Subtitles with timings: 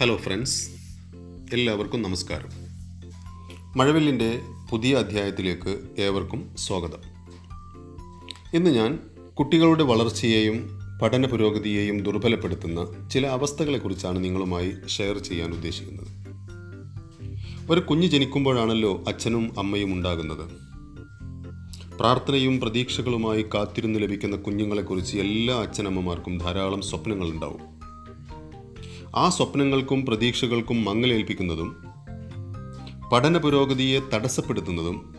[0.00, 0.70] Hello friends
[1.52, 2.48] എല്ലാവർക്കും നമസ്കാരം.
[3.76, 6.98] മഴവില്ലിന്റെ പുതിയ അധ്യായത്തിലേക്ക് ഏവർക്കും സ്വാഗതം.
[8.54, 8.98] ഇന്ന് ഞാൻ
[9.38, 10.70] കുട്ടികളുടെ വളർച്ചയെയും
[11.02, 16.08] പഠന പുരോഗതിയെയും ദുർബലപ്പെടുത്തുന്ന ചില അവസ്ഥകളെക്കുറിച്ചാണ് നിങ്ങളുമായി ഷെയർ ചെയ്യാൻ ഉദ്ദേശിക്കുന്നത്.
[17.72, 20.50] ഒരു കുഞ്ഞ് ജനിക്കുമ്പോഴാണല്ലോ അച്ഛനും അമ്മയും ഉണ്ടാകുന്നത്.
[21.98, 27.75] പ്രാർത്ഥനയും പ്രതീക്ഷകളുമായി കാത്തിരുന്ന് ലഭിക്കുന്ന കുഞ്ഞുങ്ങളെക്കുറിച്ച് എല്ലാ അച്ഛനമ്മമാർക്കും ധാരാളം സ്വപ്നങ്ങളുണ്ടാവും.
[29.16, 31.76] ആ സ്വപ്നങ്ങൾക്കും പ്രതീക്ഷകൾക്കും മങ്ങലേൽപ്പിക്കുന്നതും
[33.12, 35.14] പഠന പുരോഗതിയെ തടസ്സപ്പെടുത്തുന്നതും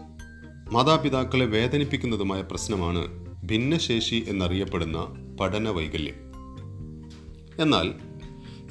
[0.72, 3.04] മാതാപിതാക്കളെ വേദനിപ്പിക്കുന്നതുമായ പ്രശ്നമാണ്
[3.46, 4.98] ഭിന്നശേഷി എന്നറിയപ്പെടുന്ന
[5.40, 6.16] പഠന വൈകല്യം
[7.60, 7.94] എന്നാൽ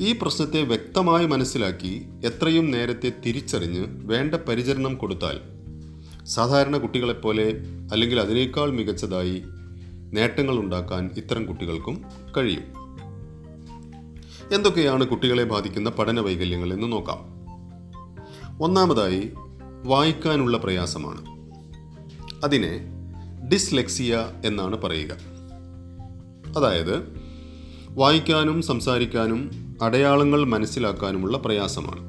[0.01, 5.41] ഈ പ്രശ്നത്തെ വ്യക്തമായി മനസ്സിലാക്കി എത്രയും നേരത്തെ തിരിച്ചറിഞ്ഞ് വേണ്ട പരിചരണം കൊടുത്താൽ
[6.25, 7.47] സാധാരണ കുട്ടികളെപ്പോലെ
[7.93, 9.43] അല്ലെങ്കിൽ അതിനേക്കാൾ മികച്ചതായി
[10.13, 12.05] നേട്ടങ്ങൾ ഉണ്ടാക്കാൻ ഇത്തരം കുട്ടികൾക്കും
[12.37, 12.86] കഴിയും.
[14.53, 17.37] എന്തൊക്കെയാണ് കുട്ടികളെ ബാധിക്കുന്ന പഠന വൈകല്യങ്ങൾ എന്ന് നോക്കാം.
[18.63, 19.31] ഒന്നാമതായി
[19.85, 21.25] വായിക്കാനുള്ള പ്രയാസമാണ്.
[22.45, 22.81] അതിനെ
[23.53, 25.13] ഡിസ്ലെക്സിയ എന്നാണ് പറയുക.
[26.57, 27.21] അതായത്
[27.89, 29.51] വായിക്കാനും സംസാരിക്കാനും
[29.83, 32.01] അടയാളങ്ങൾ മനസ്സിലാക്കാനുമുള്ള പ്രയാസമാണ്.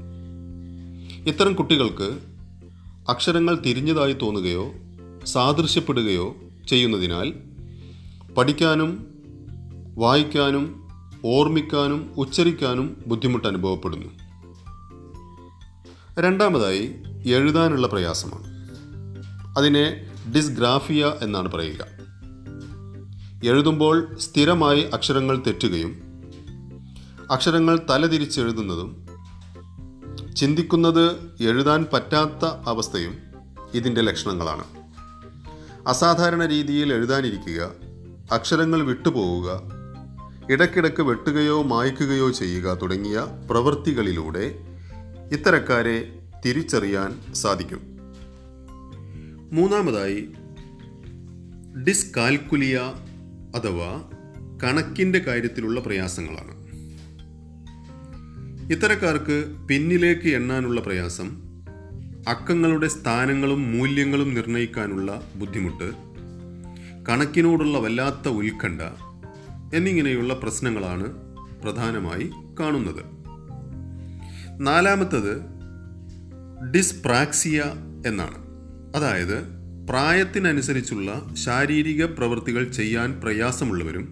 [1.29, 2.19] ഇത്തരം കുട്ടികൾക്ക്
[3.09, 4.71] അക്ഷരങ്ങൾ തിരിഞ്ഞതായി തോന്നുകയോ
[5.25, 6.35] സാദൃശ്യപ്പെടുകയോ
[6.69, 7.33] ചെയ്യുന്നതിനാൽ
[8.37, 9.07] പഠിക്കാനും
[9.95, 10.86] വായിക്കാനും
[11.27, 14.07] ഓർമ്മിക്കാനും ഉച്ചരിക്കാനും ബുദ്ധിമുട്ട് അനുഭവപ്പെടുന്നു.
[16.19, 18.47] രണ്ടാമതായി എഴുതാനുള്ള പ്രയാസമാണ്.
[19.57, 21.85] അതിനെ ഡിസ്ഗ്രാഫിയ എന്നാണ് പറയുക.
[23.49, 26.01] എഴുതുമ്പോൾ സ്ഥിരമായി അക്ഷരങ്ങൾ തെറ്റുകയും
[27.31, 29.07] അക്ഷരങ്ങൾ തലതിരിച്ചെഴുതുന്നതും
[30.35, 31.11] ചിന്തിക്കുന്നത്
[31.41, 33.17] എഴുതാൻ പറ്റാത്ത അവസ്ഥയും
[33.73, 34.63] ഇതിന്റെ ലക്ഷണങ്ങളാണ്.
[35.87, 37.71] അസാധാരണ രീതിയിൽ എഴുതാനിരിക്കുക
[38.31, 39.76] അക്ഷരങ്ങൾ വിട്ടുപോവുക
[40.49, 44.59] ഇടയ്ക്കിടയ്ക്ക് വെട്ടുകയോ മായ്ക്കുകയോ ചെയ്യുക തുടങ്ങിയ പ്രവൃത്തികളിലൂടെ
[45.31, 47.79] ഇത്തരക്കാരെ തിരിച്ചറിയാൻ സാധിക്കും.
[49.51, 50.27] മൂന്നാമതായി
[51.87, 52.75] ഡിസ്കാൽക്കുലിയ
[53.55, 54.03] അഥവാ
[54.63, 56.57] കണക്കിന്റെ കാര്യത്തിലുള്ള പ്രയാസങ്ങളാണ്.
[58.71, 61.41] ഇത്തരക്കാർക്ക് പിന്നിലേക്ക് എണ്ണാനുള്ള പ്രയാസം
[62.27, 65.91] അക്കങ്ങളുടെ സ്ഥാനങ്ങളും മൂല്യങ്ങളും നിർണയിക്കാനുള്ള ബുദ്ധിമുട്ട്
[67.09, 68.81] കണക്കിനോടുള്ള വല്ലാത്ത ഉത്കണ്ഠ
[69.73, 71.05] എന്നിങ്ങനെയുള്ള പ്രശ്നങ്ങളാണ്
[71.63, 73.03] പ്രധാനമായി കാണുന്നത്.
[74.61, 75.41] നാലാമത്തത്
[76.75, 77.63] ഡിസ്പ്രാക്സിയ
[78.07, 78.37] എന്നാണ്.
[78.95, 79.57] അതായത്
[79.89, 84.07] പ്രായത്തിനനുസരിച്ചുള്ള ശാരീരിക പ്രവൃത്തികൾ ചെയ്യാൻ പ്രയാസമുള്ളവരും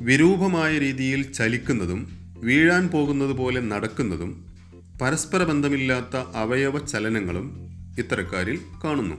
[0.00, 2.08] വിരൂപമായ രീതിയിൽ ചലിക്കുന്നതും
[2.38, 4.46] വീഴാൻ പോകുന്നത് പോലെ നടക്കുന്നതും
[5.02, 9.14] പരസ്പര ബന്ധമില്ലാത്ത അവയവ ചലനങ്ങളും ഇത്തരക്കാരിൽ കാണുന്നു.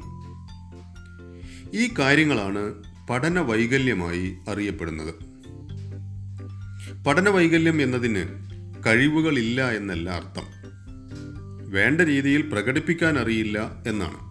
[1.73, 2.73] ഈ കാര്യങ്ങളാണ്
[3.09, 5.16] പഠന വൈകല്യമായി അറിയപ്പെടുന്നത്.
[7.07, 8.23] പഠന വൈകല്യം എന്നതിന്
[8.85, 10.44] കഴിവുകളില്ല എന്നല്ല അർത്ഥം.
[11.69, 14.28] വേണ്ട രീതിയിൽ പ്രകടിപ്പിക്കാൻ അറിയില്ല എന്നാണ്.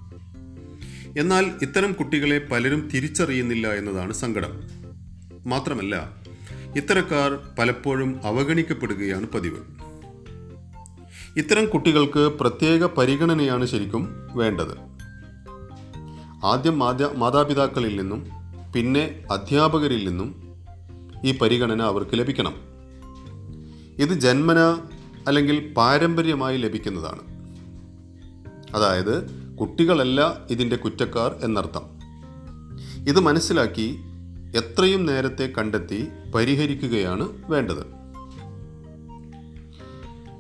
[1.18, 4.60] എന്നാൽ ഇത്തരം കുട്ടികളെ പലരും തിരിച്ചറിയുന്നില്ല എന്നതാണ് സങ്കടം.
[5.46, 6.10] മാത്രമല്ല
[6.76, 9.58] ഇത്തരക്കാർ പലപ്പോഴും അവഗണിക്കപ്പെടുകയാണ് പതിവ്.
[11.36, 14.78] ഇത്തരം കുട്ടികൾക്ക് പ്രത്യേക പരിഗണനയാണ് ശരിക്കും വേണ്ടത്.
[16.44, 18.35] ആദ്യം മാതാ മാതാപിതാക്കളിൽ നിന്നും
[18.76, 20.54] പിന്നെ അധ്യാപകരിൽ നിന്നും
[21.24, 22.54] ഈ പരിഗണന അവർക്ക് ലഭിക്കണം.
[23.98, 24.78] ഇത് ജന്മന
[25.26, 27.18] അല്ലെങ്കിൽ പാരമ്പര്യമായി ലഭിക്കുന്നതാണ്.
[28.74, 31.82] അതായത് കുട്ടികളല്ല ഇതിന്റെ കുറ്റക്കാർ എന്നർത്ഥം.
[33.08, 33.98] ഇത് മനസ്സിലാക്കി
[34.56, 37.86] എത്രയും നേരത്തെ കണ്ടെത്തി പരിഹരിക്കുകയാണ് വേണ്ടത്.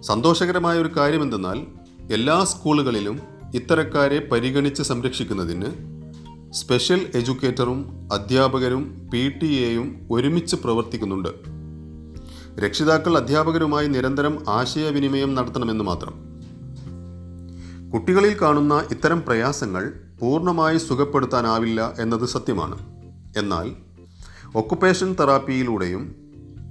[0.00, 1.66] സന്തോഷകരമായ ഒരു കാര്യം എന്തെന്നാൽ
[2.12, 3.20] എല്ലാ സ്കൂളുകളിലും
[3.54, 5.95] ഇത്തരക്കാരെ പരിഗണിച്ച് സംരക്ഷിക്കുന്നതിന്
[6.56, 11.28] സ്പെഷ്യൽ എഡ്യൂക്കേറ്ററും അധ്യാപകരും പി ടി എയും ഒരുമിച്ച് പ്രവർത്തിക്കുന്നുണ്ട്.
[12.60, 16.14] രക്ഷിതാക്കൾ അധ്യാപകരുമായി നിരന്തരം ആശയവിനിമയം നടത്തണമെന്ന് മാത്രം.
[17.90, 22.78] കുട്ടികളിൽ കാണുന്ന ഇത്തരം പ്രയാസങ്ങൾ പൂർണമായി സുഖപ്പെടുത്താനാവില്ല എന്നത് സത്യമാണ്.
[23.36, 23.70] എന്നാൽ
[24.54, 26.14] ഒക്കുപേഷൻ തെറാപ്പിയിലൂടെയും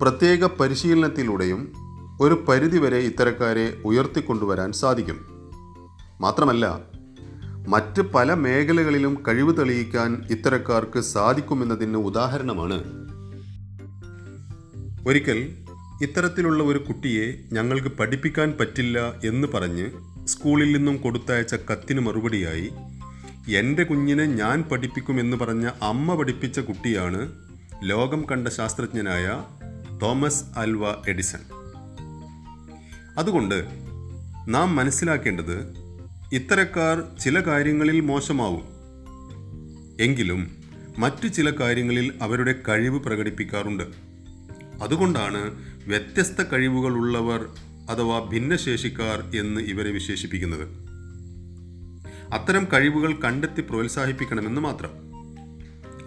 [0.02, 1.74] പ്രത്യേക പരിശീലനത്തിലൂടെയും
[2.22, 5.18] ഒരു പരിധിവരെ ഇത്തരക്കാരെ ഉയർത്തിക്കൊണ്ടുവരാൻ സാധിക്കും.
[6.22, 6.95] മാത്രമല്ല
[7.68, 12.84] മറ്റ് പല മേഖലകളിലും കഴിവ് തെളിയിക്കാൻ ഇത്തരക്കാർക്ക് സാധിക്കുമെന്നതിന് ഉദാഹരണമാണ്.
[15.08, 15.58] ഒരിക്കൽ
[16.02, 19.88] ഇത്തരത്തിലുള്ള ഒരു കുട്ടിയെ ഞങ്ങൾക്ക് പഠിപ്പിക്കാൻ പറ്റില്ല എന്ന് പറഞ്ഞ്
[20.26, 22.72] സ്കൂളിൽ നിന്നും കൊടുത്തയച്ച കത്തിന് മറുപടിയായി
[23.52, 27.32] എന്റെ കുഞ്ഞിനെ ഞാൻ പഠിപ്പിക്കുമെന്ന് പറഞ്ഞ അമ്മ പഠിപ്പിച്ച കുട്ടിയാണ്
[27.84, 29.44] ലോകം കണ്ട ശാസ്ത്രജ്ഞനായ
[30.02, 31.40] തോമസ് ആൽവ എഡിസൺ.
[33.18, 33.66] അതുകൊണ്ട്
[34.48, 35.85] നാം മനസ്സിലാക്കേണ്ടത്
[36.34, 38.64] ഇത്തരക്കാർ ചില കാര്യങ്ങളിൽ മോശമാവും.
[40.00, 40.64] എങ്കിലും
[40.98, 43.84] മറ്റു ചില കാര്യങ്ങളിൽ അവരുടെ കഴിവ് പ്രകടിപ്പിക്കാറുണ്ട്.
[44.84, 45.52] അതുകൊണ്ടാണ്
[45.88, 47.46] വ്യത്യസ്ത കഴിവുകളുള്ളവർ
[47.90, 50.68] അഥവാ ഭിന്നശേഷിക്കാർ എന്ന് ഇവരെ വിശേഷിപ്പിക്കുന്നത്.
[52.34, 54.92] അത്തരം കഴിവുകൾ കണ്ടെത്തി പ്രോത്സാഹിപ്പിക്കണമെന്ന് മാത്രം.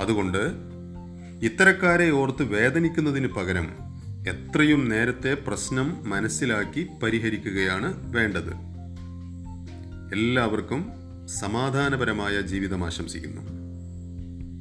[0.01, 0.39] അതുകൊണ്ട്
[1.43, 3.69] ഇത്തരക്കാരെ ഓർത്ത് വേദനിക്കുന്നതിന് പകരം
[4.29, 8.68] എത്രയും നേരത്തെ പ്രശ്നം മനസ്സിലാക്കി പരിഹരിക്കുകയാണ് വേണ്ടത്.
[10.13, 10.93] എല്ലാവർക്കും
[11.27, 13.43] സമാധാനപരമായ ജീവിതം ആശംസിക്കുന്നു.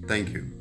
[0.08, 0.57] താങ്ക്